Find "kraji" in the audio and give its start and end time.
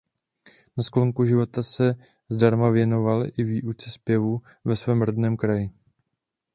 5.37-5.69